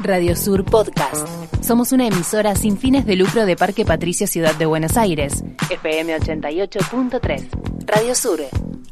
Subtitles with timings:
[0.00, 1.26] Radio Sur Podcast.
[1.62, 5.42] Somos una emisora sin fines de lucro de Parque Patricio Ciudad de Buenos Aires.
[5.70, 7.48] FM 88.3.
[7.86, 8.40] Radio Sur.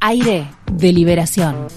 [0.01, 1.69] Aire de liberación.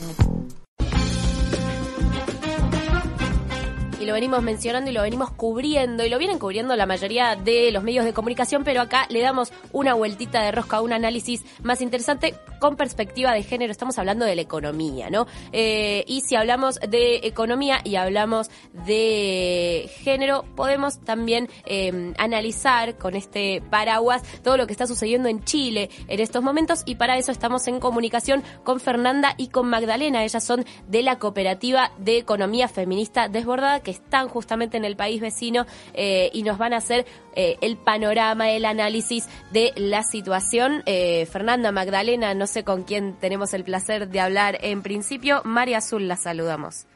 [4.09, 7.83] Lo venimos mencionando y lo venimos cubriendo y lo vienen cubriendo la mayoría de los
[7.83, 12.33] medios de comunicación, pero acá le damos una vueltita de rosca, un análisis más interesante
[12.59, 13.71] con perspectiva de género.
[13.71, 15.27] Estamos hablando de la economía, ¿no?
[15.51, 18.49] Eh, y si hablamos de economía y hablamos
[18.83, 25.43] de género, podemos también eh, analizar con este paraguas todo lo que está sucediendo en
[25.43, 30.23] Chile en estos momentos y para eso estamos en comunicación con Fernanda y con Magdalena.
[30.23, 35.21] Ellas son de la cooperativa de economía feminista desbordada que están justamente en el país
[35.21, 40.83] vecino eh, y nos van a hacer eh, el panorama, el análisis de la situación.
[40.85, 45.41] Eh, Fernanda Magdalena, no sé con quién tenemos el placer de hablar en principio.
[45.43, 46.87] María Azul, la saludamos.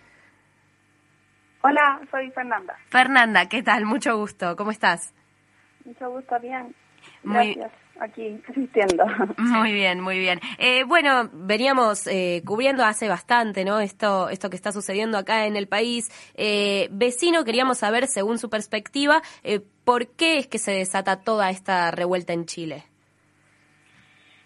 [1.61, 2.75] Hola, soy Fernanda.
[2.89, 3.85] Fernanda, ¿qué tal?
[3.85, 4.55] Mucho gusto.
[4.55, 5.13] ¿Cómo estás?
[5.85, 6.75] Mucho gusto, bien.
[7.23, 9.05] Gracias aquí asistiendo.
[9.37, 10.39] Muy bien, muy bien.
[10.57, 13.79] Eh, bueno, veníamos eh, cubriendo hace bastante, ¿no?
[13.79, 16.09] Esto, esto que está sucediendo acá en el país.
[16.35, 19.21] Eh, vecino, queríamos saber, según su perspectiva,
[19.83, 22.83] ¿por qué es que se desata toda esta revuelta en Chile?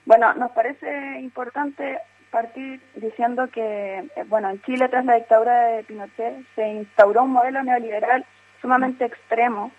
[0.05, 1.99] Bueno, nos parece importante
[2.31, 7.63] partir diciendo que, bueno, en Chile tras la dictadura de Pinochet se instauró un modelo
[7.63, 8.25] neoliberal
[8.61, 9.71] sumamente extremo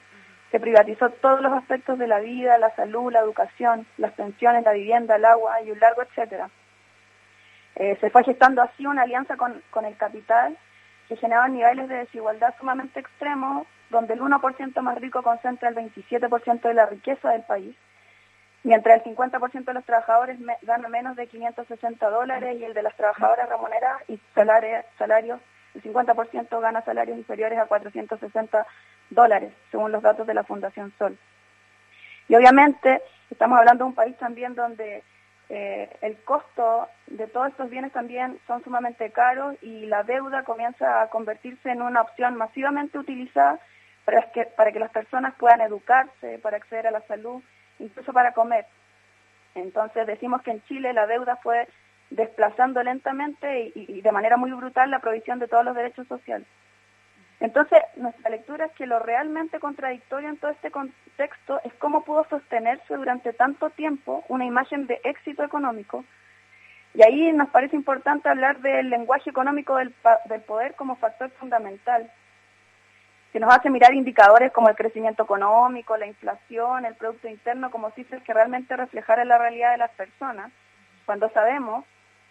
[0.50, 4.72] se privatizó todos los aspectos de la vida, la salud, la educación, las pensiones, la
[4.72, 6.48] vivienda, el agua y un largo etcétera.
[7.76, 10.56] Eh, se fue gestando así una alianza con, con el capital
[11.08, 16.60] que generaba niveles de desigualdad sumamente extremos, donde el 1% más rico concentra el 27%
[16.60, 17.74] de la riqueza del país,
[18.62, 22.94] mientras el 50% de los trabajadores gana menos de 560 dólares y el de las
[22.96, 25.40] trabajadoras remuneradas y salarios,
[25.78, 28.66] el 50% gana salarios inferiores a 460
[29.10, 31.16] dólares, según los datos de la Fundación Sol.
[32.28, 35.02] Y obviamente estamos hablando de un país también donde
[35.48, 41.00] eh, el costo de todos estos bienes también son sumamente caros y la deuda comienza
[41.00, 43.58] a convertirse en una opción masivamente utilizada
[44.04, 47.42] para que, para que las personas puedan educarse, para acceder a la salud,
[47.78, 48.66] incluso para comer.
[49.54, 51.68] Entonces decimos que en Chile la deuda fue
[52.10, 56.46] desplazando lentamente y de manera muy brutal la provisión de todos los derechos sociales.
[57.40, 62.26] Entonces, nuestra lectura es que lo realmente contradictorio en todo este contexto es cómo pudo
[62.28, 66.04] sostenerse durante tanto tiempo una imagen de éxito económico.
[66.94, 69.92] Y ahí nos parece importante hablar del lenguaje económico del,
[70.46, 72.10] poder como factor fundamental,
[73.32, 77.90] que nos hace mirar indicadores como el crecimiento económico, la inflación, el Producto Interno como
[77.90, 80.50] cifras que realmente reflejaran la realidad de las personas,
[81.06, 81.84] cuando sabemos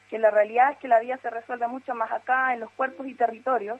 [0.09, 3.07] que la realidad es que la vida se resuelve mucho más acá, en los cuerpos
[3.07, 3.79] y territorios,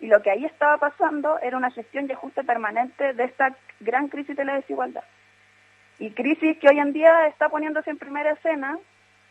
[0.00, 4.08] y lo que ahí estaba pasando era una gestión y ajuste permanente de esta gran
[4.08, 5.04] crisis de la desigualdad.
[5.98, 8.78] Y crisis que hoy en día está poniéndose en primera escena,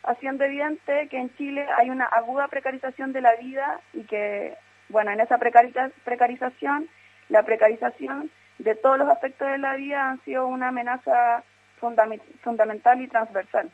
[0.04, 4.56] haciendo evidente que en Chile hay una aguda precarización de la vida y que,
[4.90, 6.90] bueno, en esa precarización,
[7.30, 11.44] la precarización de todos los aspectos de la vida han sido una amenaza
[11.80, 13.70] fundamental y transversal.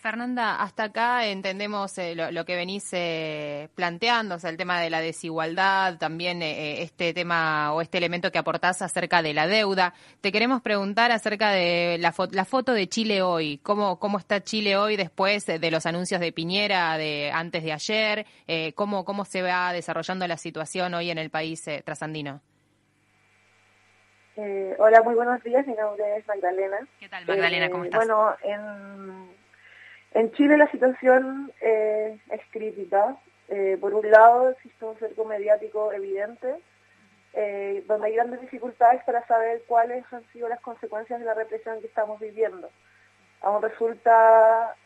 [0.00, 4.88] Fernanda, hasta acá entendemos eh, lo, que venís eh, planteando, o sea, el tema de
[4.88, 9.92] la desigualdad, también eh, este tema o este elemento que aportás acerca de la deuda.
[10.22, 13.58] Te queremos preguntar acerca de la, la foto de Chile hoy.
[13.58, 18.26] ¿Cómo, ¿Cómo está Chile hoy después de los anuncios de Piñera de antes de ayer?
[18.74, 22.40] ¿cómo, ¿Cómo se va desarrollando la situación hoy en el país trasandino?
[24.78, 25.66] hola, muy buenos días.
[25.66, 26.78] Mi nombre es Magdalena.
[26.98, 27.68] ¿Qué tal, Magdalena?
[27.68, 28.06] ¿Cómo estás?
[28.06, 29.39] Bueno, en
[30.12, 33.16] en Chile la situación eh, es crítica.
[33.48, 36.56] Eh, por un lado existe un cerco mediático evidente,
[37.32, 41.80] eh, donde hay grandes dificultades para saber cuáles han sido las consecuencias de la represión
[41.80, 42.70] que estamos viviendo.
[43.42, 44.76] Aún resulta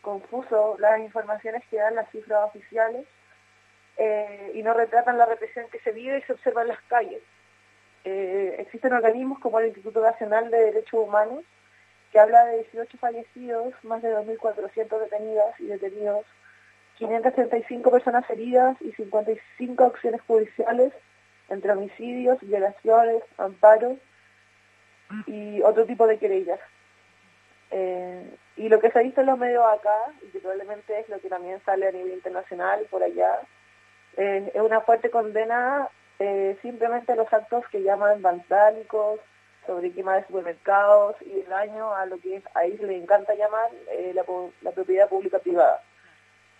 [0.00, 3.06] confuso las informaciones que dan las cifras oficiales
[4.54, 7.22] y no retratan la represión que se vive y se observa en las calles.
[8.04, 11.44] existen organismos como el Instituto Nacional de Derechos Humanos
[12.12, 16.24] que habla de 18 fallecidos, más de 2.400 detenidas y detenidos,
[16.98, 20.92] 535 personas heridas y 55 acciones judiciales
[21.48, 23.98] entre homicidios, violaciones, amparos
[25.26, 26.60] y otro tipo de querellas.
[27.70, 31.08] Eh, y lo que se ha visto en los medios acá, y que probablemente es
[31.08, 33.38] lo que también sale a nivel internacional por allá,
[34.16, 35.88] es una fuerte condena
[36.18, 39.20] eh, simplemente a los actos que llaman vandálicos,
[39.68, 43.34] sobre quema de supermercados y el daño a lo que es, ahí se le encanta
[43.34, 44.24] llamar eh, la,
[44.62, 45.82] la, propiedad pública privada,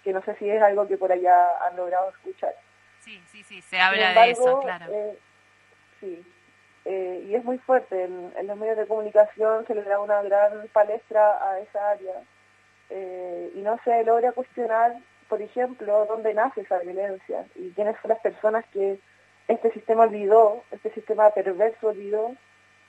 [0.04, 1.34] que no sé si es algo que por allá
[1.66, 2.54] han logrado escuchar.
[3.00, 4.92] Sí, sí, sí, se habla de eso, claro.
[4.92, 5.18] Eh,
[6.00, 6.22] sí,
[6.84, 8.04] eh, y es muy fuerte.
[8.04, 12.14] En, los medios de comunicación se le da una gran palestra a esa área
[12.90, 14.96] eh, y no se logra cuestionar,
[15.30, 19.00] por ejemplo, dónde nace esa violencia y quiénes son las personas que
[19.48, 22.34] este sistema olvidó, este sistema perverso olvidó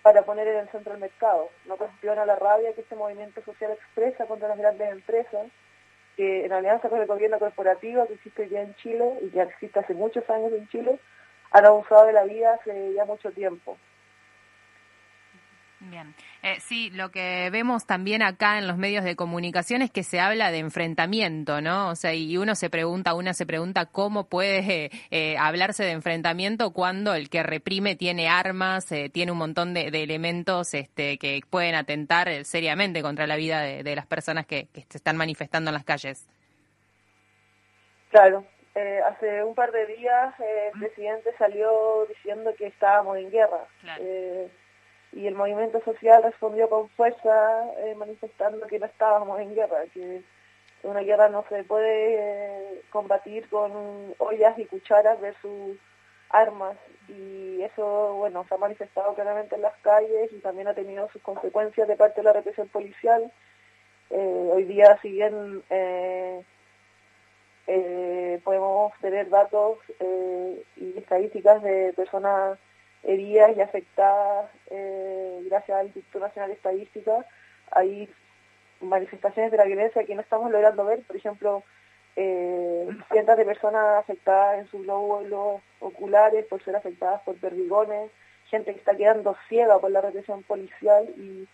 [0.01, 1.49] para poner en el centro del mercado.
[1.65, 5.47] No cuestiona la rabia que este movimiento social expresa contra las grandes empresas,
[6.15, 9.79] que en alianza con el gobierno corporativo que existe ya en Chile y que existe
[9.79, 10.99] hace muchos años en Chile,
[11.51, 13.77] han abusado de la vida hace ya mucho tiempo.
[15.81, 20.03] Bien, eh, sí, lo que vemos también acá en los medios de comunicación es que
[20.03, 21.89] se habla de enfrentamiento, ¿no?
[21.89, 26.71] O sea, y uno se pregunta, una se pregunta cómo puede eh, hablarse de enfrentamiento
[26.71, 31.75] cuando el que reprime tiene armas, eh, tiene un montón de, elementos este, que pueden
[31.75, 36.27] atentar seriamente contra la vida de, las personas que, se están manifestando en las calles.
[38.09, 38.45] Claro,
[39.07, 43.65] hace un par de días el presidente salió diciendo que estábamos en guerra.
[43.81, 44.03] Claro
[45.11, 50.21] y el movimiento social respondió con fuerza eh, manifestando que no estábamos en guerra, que
[50.83, 53.71] una guerra no se puede eh, combatir con
[54.19, 55.77] ollas y cucharas versus
[56.29, 56.77] armas.
[57.07, 61.21] Y eso bueno se ha manifestado claramente en las calles y también ha tenido sus
[61.23, 63.31] consecuencias de parte de la represión policial.
[64.11, 65.63] Eh, hoy día si bien
[68.43, 69.77] podemos tener datos
[70.77, 72.57] y estadísticas de personas
[73.03, 77.25] heridas y afectadas eh, gracias al Instituto Nacional de Estadística.
[77.71, 78.09] Hay
[78.81, 81.63] manifestaciones de la violencia que no estamos logrando ver, por ejemplo,
[82.15, 88.11] eh, cientos de personas afectadas en sus glóbulos oculares por ser afectadas por perdigones,
[88.49, 91.47] gente que está quedando ciega por la represión policial y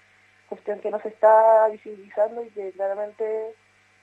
[0.47, 3.53] cuestión que no se está visibilizando y que claramente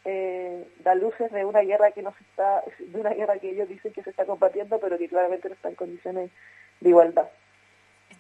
[0.05, 3.69] eh, da luces de una guerra que no se está, de una guerra que ellos
[3.69, 6.31] dicen que se está combatiendo, pero que claramente no está en condiciones
[6.82, 7.29] de igualdad.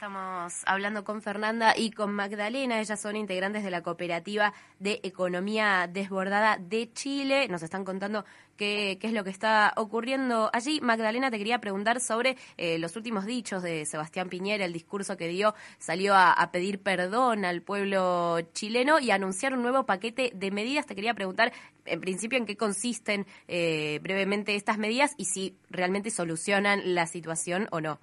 [0.02, 2.80] Estamos hablando con Fernanda y con Magdalena.
[2.80, 7.46] Ellas son integrantes de la Cooperativa de Economía Desbordada de Chile.
[7.46, 8.24] Nos están contando
[8.56, 10.80] qué, qué es lo que está ocurriendo allí.
[10.80, 15.28] Magdalena, te quería preguntar sobre eh, los últimos dichos de Sebastián Piñera, el discurso que
[15.28, 20.86] dio, salió a, pedir perdón al pueblo chileno y anunciar un nuevo paquete de medidas.
[20.86, 21.52] Te quería preguntar,
[21.84, 27.68] en principio, en qué consisten eh, brevemente estas medidas y si realmente solucionan la situación
[27.70, 28.00] o no.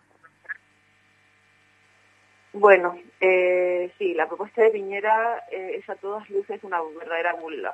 [2.59, 7.73] Bueno, eh, sí, la propuesta de Piñera eh, es a todas luces una verdadera burla.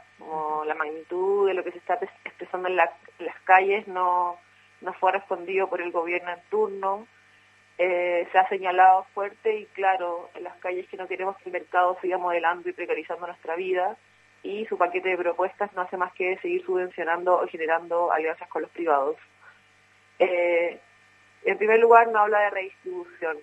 [0.63, 2.91] La magnitud de lo que se está expresando en, las
[3.45, 4.37] calles no,
[4.81, 7.07] no fue respondido por el gobierno en turno.
[7.79, 11.53] Eh, se ha señalado fuerte y claro en las calles que no queremos que el
[11.53, 13.97] mercado siga modelando y precarizando nuestra vida
[14.43, 18.61] y su paquete de propuestas no hace más que seguir subvencionando o generando alianzas con
[18.61, 19.17] los privados.
[20.19, 20.79] Eh,
[21.43, 23.37] en primer lugar, no habla de redistribución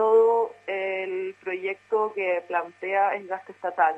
[0.00, 3.96] todo el proyecto que plantea es gasto estatal.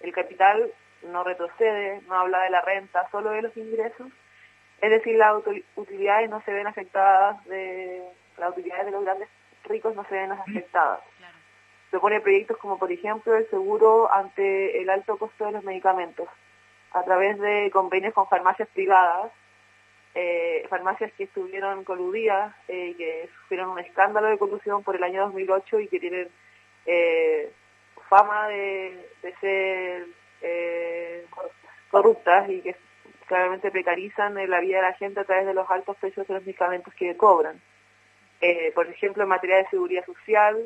[0.00, 0.70] El capital
[1.04, 4.08] no retrocede, no habla de la renta, solo de los ingresos.
[4.82, 5.36] Es decir, las
[5.74, 8.02] utilidades no se ven afectadas, de,
[8.36, 9.30] las utilidades de los grandes
[9.64, 11.00] ricos no se ven afectadas.
[11.90, 16.28] Propone proyectos como, por ejemplo, el seguro ante el alto costo de los medicamentos,
[16.92, 19.32] a través de convenios con farmacias privadas,
[20.68, 25.80] farmacias que estuvieron coludidas, eh, que sufrieron un escándalo de colusión por el año 2008
[25.80, 26.28] y que tienen
[26.86, 27.50] eh,
[28.08, 29.06] fama de,
[29.40, 30.06] ser
[30.42, 31.26] eh,
[31.90, 32.76] corruptas y que
[33.26, 36.42] claramente precarizan la vida de la gente a través de los altos precios de los
[36.44, 37.60] medicamentos que cobran.
[38.74, 40.56] por ejemplo, en materia de seguridad social,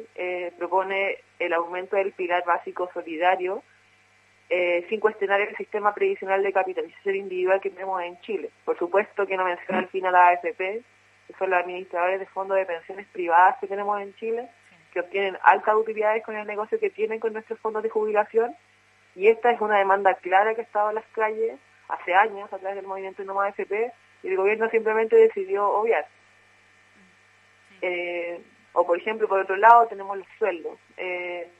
[0.59, 3.65] propone el aumento del pilar básico solidario,
[4.55, 8.51] eh, sin cuestionar el sistema previsional de capitalización individual que tenemos en Chile.
[8.67, 10.59] Por supuesto que no menciona al fin a la AFP,
[11.27, 14.51] que son los administradores de fondos de pensiones privadas que tenemos en Chile,
[14.93, 18.55] que obtienen altas utilidades con el negocio que tienen con nuestros fondos de jubilación.
[19.15, 22.59] Y esta es una demanda clara que ha estado en las calles hace años a
[22.59, 23.91] través del movimiento No AFP
[24.23, 26.07] y el gobierno simplemente decidió obviar.
[27.81, 28.39] Eh,
[28.75, 30.79] o por ejemplo, por otro lado, tenemos los sueldos.
[30.99, 31.51] Eh,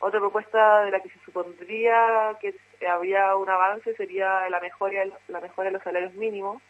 [0.00, 2.54] otra propuesta de la que se supondría que
[2.86, 6.62] habría un avance sería la mejora, la mejora de los salarios mínimos,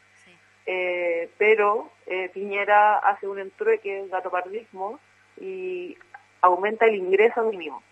[0.66, 4.98] eh, pero eh, Piñera hace un entrueque, un gatopardismo,
[5.40, 5.96] y
[6.40, 7.82] aumenta el ingreso mínimo,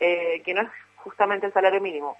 [0.00, 2.16] eh, que no es justamente el salario mínimo.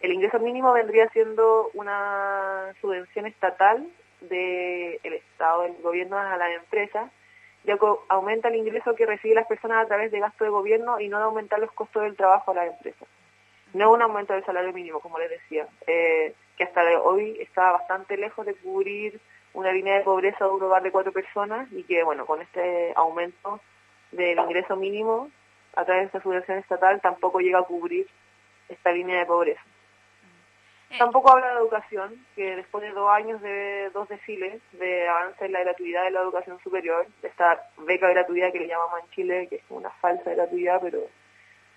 [0.00, 3.86] El ingreso mínimo vendría siendo una subvención estatal
[4.20, 7.10] del Estado, del gobierno a las empresas,
[7.68, 11.08] ya aumenta el ingreso que reciben las personas a través de gasto de gobierno y
[11.08, 13.06] no de aumentar los costos del trabajo a las empresas.
[13.74, 18.16] No un aumento del salario mínimo, como les decía, eh, que hasta hoy está bastante
[18.16, 19.20] lejos de cubrir
[19.52, 22.92] una línea de pobreza de un hogar de cuatro personas y que, bueno, con este
[22.96, 23.60] aumento
[24.12, 25.30] del ingreso mínimo
[25.76, 28.06] a través de esta subvención estatal tampoco llega a cubrir
[28.70, 29.60] esta línea de pobreza.
[30.90, 30.98] Eh.
[30.98, 35.52] Tampoco habla de educación, que después de dos años de dos desfiles de avance en
[35.52, 39.56] la gratuidad de la educación superior, esta beca gratuidad que le llamamos en Chile, que
[39.56, 41.00] es una falsa gratuidad, pero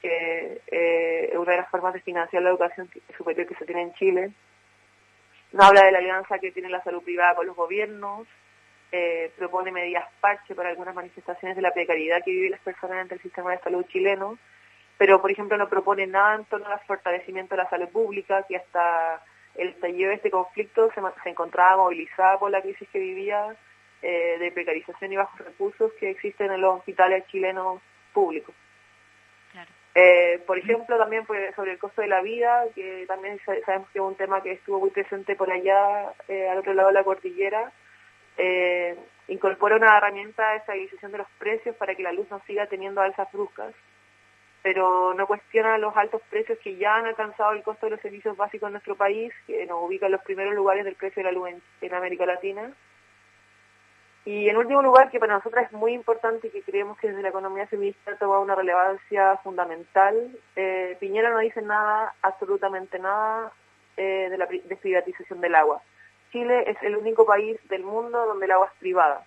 [0.01, 3.81] que eh, es una de las formas de financiar la educación superior que se tiene
[3.83, 4.31] en Chile,
[5.51, 8.27] no habla de la alianza que tiene la salud privada con los gobiernos,
[8.93, 13.15] eh, propone medidas parche para algunas manifestaciones de la precariedad que viven las personas dentro
[13.15, 14.37] del sistema de salud chileno,
[15.01, 18.57] pero por ejemplo no propone nada en torno al fortalecimiento de la salud pública, que
[18.57, 19.19] hasta
[19.55, 23.47] el estallido de este conflicto se, se encontraba movilizada por la crisis que vivía
[24.03, 27.81] eh, de precarización y bajos recursos que existen en los hospitales chilenos
[28.13, 28.53] públicos.
[29.95, 34.05] Eh, por ejemplo, también sobre el costo de la vida, que también sabemos que es
[34.05, 37.71] un tema que estuvo muy presente por allá, eh, al otro lado de la cordillera.
[39.27, 43.01] Incorpora una herramienta de estabilización de los precios para que la luz no siga teniendo
[43.01, 43.73] alzas bruscas,
[44.63, 48.37] pero no cuestiona los altos precios que ya han alcanzado el costo de los servicios
[48.37, 51.37] básicos en nuestro país, que nos ubica en los primeros lugares del precio de la
[51.37, 51.49] luz
[51.81, 52.71] en América Latina.
[54.23, 57.23] Y en último lugar, que para nosotras es muy importante y que creemos que desde
[57.23, 63.51] la economía feminista toma una relevancia fundamental, eh, Piñera no dice nada, absolutamente nada,
[63.97, 65.81] eh, de la desprivatización del agua.
[66.31, 69.25] Chile es el único país del mundo donde el agua es privada.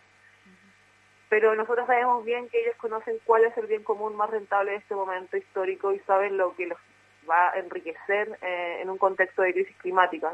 [1.35, 4.77] Pero nosotros sabemos bien que ellos conocen cuál es el bien común más rentable de
[4.77, 6.79] este momento histórico y saben lo que los
[7.29, 10.31] va a enriquecer eh, en un contexto de crisis climática.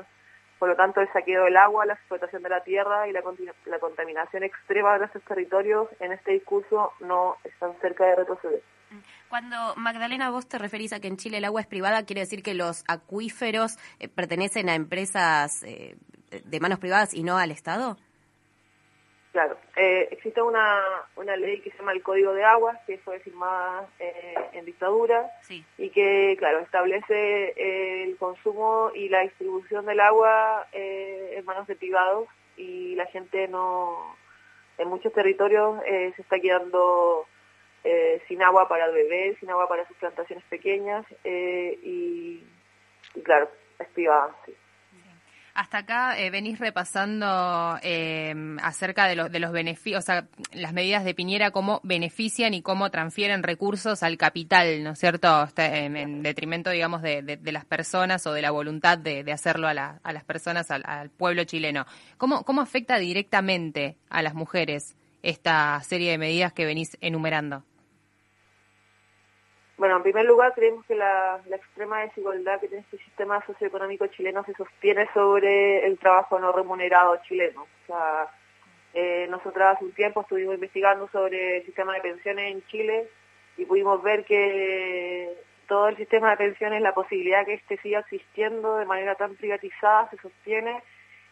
[0.58, 3.22] Por lo tanto, el saqueo del agua, la explotación de la tierra y la,
[3.64, 8.62] la contaminación extrema de nuestros territorios en este discurso no están cerca de retroceder.
[9.30, 12.42] Cuando Magdalena vos te referís a que en Chile el agua es privada, ¿quiere decir
[12.42, 15.96] que los acuíferos eh, pertenecen a empresas eh,
[16.44, 17.96] de manos privadas y no al Estado?
[19.32, 20.82] Claro, eh, existe una,
[21.14, 25.30] una ley que se llama el Código de Aguas, que fue firmada eh, en dictadura
[25.78, 31.76] y que, claro, establece eh, el consumo y la distribución del agua en manos de
[31.76, 34.16] privados y la gente no,
[34.78, 37.26] en muchos territorios se está quedando
[38.26, 42.42] sin agua para beber, sin agua para sus plantaciones pequeñas y,
[43.14, 44.54] y, claro, es privada, sí.
[45.60, 51.04] Hasta acá eh, venís repasando eh, acerca de, de los beneficios, o sea, las medidas
[51.04, 55.42] de Piñera, cómo benefician y cómo transfieren recursos al capital, ¿no es cierto?
[55.42, 60.24] Este, en, detrimento, digamos, de, las personas o de la voluntad de, hacerlo a, las
[60.24, 61.84] personas, al, pueblo chileno.
[62.16, 67.64] ¿Cómo, ¿Cómo afecta directamente a las mujeres esta serie de medidas que venís enumerando?
[69.80, 74.44] Bueno, en primer lugar, creemos que la, extrema desigualdad que tiene este sistema socioeconómico chileno
[74.44, 77.62] se sostiene sobre el trabajo no remunerado chileno.
[77.62, 78.28] O sea,
[78.92, 83.08] eh, nosotras hace un tiempo estuvimos investigando sobre el sistema de pensiones en Chile
[83.56, 85.32] y pudimos ver que
[85.66, 90.10] todo el sistema de pensiones, la posibilidad que este siga existiendo de manera tan privatizada,
[90.10, 90.82] se sostiene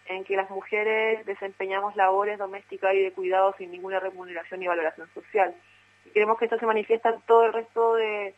[0.06, 5.06] en que las mujeres desempeñamos labores domésticas y de cuidado sin ninguna remuneración y valoración
[5.12, 5.54] social
[6.08, 8.34] creemos que esto se manifiesta en todo el resto de,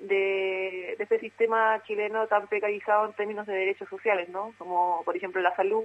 [0.00, 4.54] de, este sistema chileno tan precarizado en términos de derechos sociales, ¿no?
[4.58, 5.84] Como por ejemplo la salud,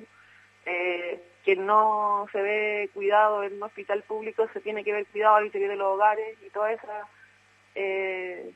[0.66, 5.36] eh, que no se ve cuidado en un hospital público, se tiene que ver cuidado
[5.36, 7.08] al interior de los hogares y todas esas,
[7.76, 8.52] eh,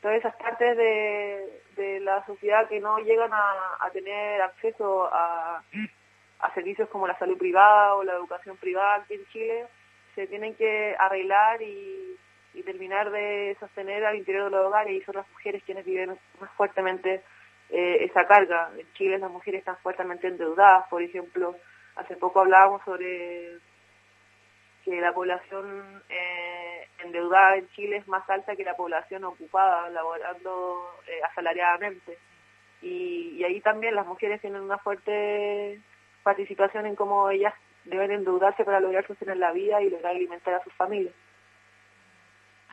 [0.00, 5.62] todas esas partes de, de, la sociedad que no llegan a, tener acceso a,
[6.40, 9.66] a servicios como la salud privada o la educación privada en Chile
[10.14, 12.16] se tienen que arreglar y,
[12.64, 16.50] terminar de sostener al interior de los hogares y son las mujeres quienes viven más
[16.52, 17.20] fuertemente
[17.68, 18.70] eh, esa carga.
[18.78, 21.54] En Chile las mujeres están fuertemente endeudadas, por ejemplo,
[21.96, 23.58] hace poco hablábamos sobre
[24.82, 30.90] que la población eh, endeudada en Chile es más alta que la población ocupada, laborando
[31.06, 32.16] eh, asalariadamente.
[32.80, 35.80] Y, y ahí también las mujeres tienen una fuerte
[36.22, 37.54] participación en cómo ellas
[37.84, 41.14] deben endeudarse para lograr sostener la vida y lograr alimentar a sus familias.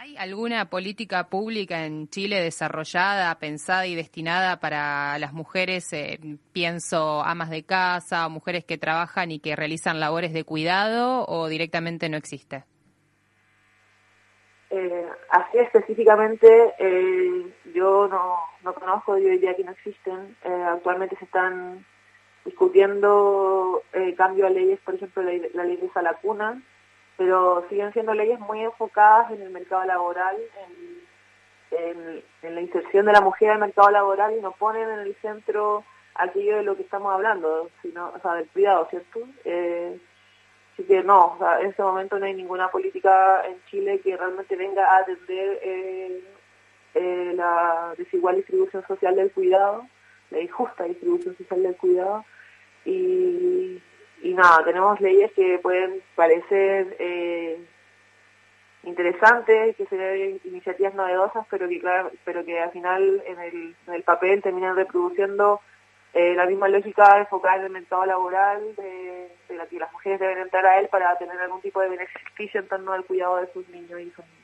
[0.01, 6.17] ¿Hay alguna política pública en Chile desarrollada, pensada y destinada para las mujeres, eh,
[6.51, 11.47] pienso amas de casa o mujeres que trabajan y que realizan labores de cuidado o
[11.49, 12.63] directamente no existe?
[14.71, 20.35] Eh, así específicamente eh, yo no, no conozco, yo diría que no existen.
[20.43, 21.85] actualmente se están
[22.43, 26.61] discutiendo eh, cambio a leyes, por ejemplo, la, ley de Salacuna,
[27.17, 30.37] pero siguen siendo leyes muy enfocadas en el mercado laboral,
[31.71, 32.23] en,
[32.55, 35.83] la inserción de la mujer al mercado laboral y no ponen en el centro
[36.15, 39.19] aquello de lo que estamos hablando, sino, o sea, del cuidado, ¿cierto?
[39.45, 39.99] Eh,
[40.73, 44.85] así que no, en este momento no hay ninguna política en Chile que realmente venga
[44.85, 46.23] a atender eh,
[46.93, 49.87] eh, la desigual distribución social del cuidado,
[50.29, 52.25] la injusta distribución social del cuidado.
[52.85, 53.81] Y,
[54.23, 57.59] y nada, tenemos leyes que pueden parecer eh,
[58.83, 63.93] interesantes, que sean iniciativas novedosas, pero que claro, pero que al final en el, en
[63.93, 65.61] el papel terminan reproduciendo
[66.13, 70.19] eh, la misma lógica enfocada en el mercado laboral, de, de, la que las mujeres
[70.19, 73.51] deben entrar a él para tener algún tipo de beneficio en torno al cuidado de
[73.53, 74.40] sus niños y sus niñas.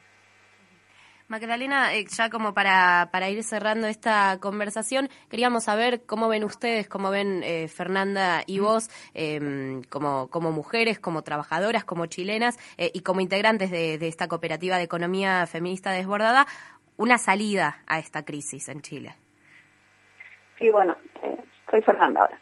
[1.28, 6.88] Magdalena, eh, ya como para, para ir cerrando esta conversación, queríamos saber cómo ven ustedes,
[6.88, 12.92] cómo ven eh, Fernanda y vos, eh, como, como mujeres, como trabajadoras, como chilenas eh,
[12.94, 16.48] y como integrantes de, de, esta cooperativa de economía feminista desbordada,
[16.96, 19.16] una salida a esta crisis en Chile.
[20.58, 21.38] Sí, bueno, eh,
[21.70, 22.40] soy Fernanda ahora.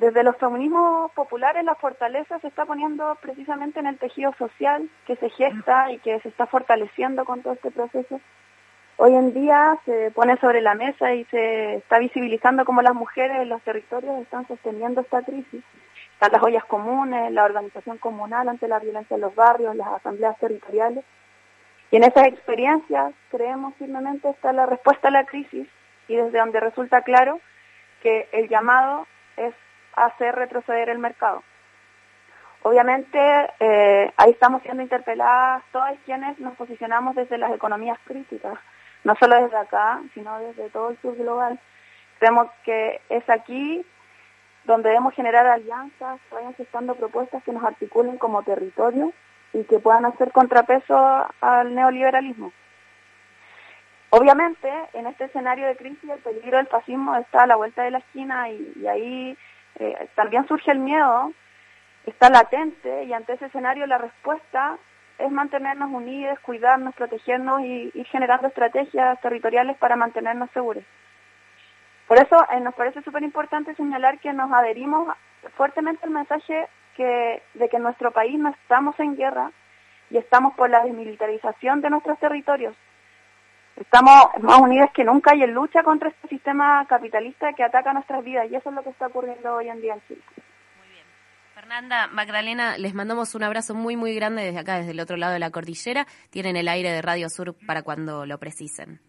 [0.00, 5.14] Desde los feminismos populares la fortaleza se está poniendo precisamente en el tejido social que
[5.16, 8.18] se gesta y que se está fortaleciendo con todo este proceso.
[8.96, 13.42] Hoy en día se pone sobre la mesa y se está visibilizando cómo las mujeres
[13.42, 15.62] en los territorios están sosteniendo esta crisis.
[16.14, 20.38] Están las ollas comunes, la organización comunal ante la violencia en los barrios, las asambleas
[20.38, 21.04] territoriales.
[21.90, 25.68] Y en esas experiencias creemos firmemente está la respuesta a la crisis
[26.08, 27.38] y desde donde resulta claro
[28.02, 29.52] que el llamado es
[29.94, 31.42] hacer retroceder el mercado.
[32.62, 33.18] Obviamente,
[33.58, 38.58] eh, ahí estamos siendo interpeladas todas quienes nos posicionamos desde las economías críticas,
[39.02, 41.58] no solo desde acá, sino desde todo el sur global.
[42.18, 43.84] Creemos que es aquí
[44.64, 49.12] donde debemos generar alianzas, vayan gestando propuestas que nos articulen como territorio
[49.54, 52.52] y que puedan hacer contrapeso al neoliberalismo.
[54.10, 57.92] Obviamente, en este escenario de crisis, el peligro del fascismo está a la vuelta de
[57.92, 59.38] la esquina y, y ahí
[59.78, 61.32] eh, también surge el miedo,
[62.06, 64.78] está latente y ante ese escenario la respuesta
[65.18, 70.84] es mantenernos unidos, cuidarnos, protegernos y ir generando estrategias territoriales para mantenernos seguros.
[72.06, 75.14] Por eso eh, nos parece súper importante señalar que nos adherimos
[75.56, 79.52] fuertemente al mensaje que, de que en nuestro país no estamos en guerra
[80.10, 82.74] y estamos por la desmilitarización de nuestros territorios.
[83.80, 88.22] Estamos más unidas que nunca y en lucha contra este sistema capitalista que ataca nuestras
[88.22, 90.22] vidas y eso es lo que está ocurriendo hoy en día en Chile.
[90.78, 91.06] Muy bien.
[91.54, 95.32] Fernanda, Magdalena, les mandamos un abrazo muy, muy grande desde acá, desde el otro lado
[95.32, 96.06] de la cordillera.
[96.28, 99.00] Tienen el aire de Radio Sur para cuando lo precisen.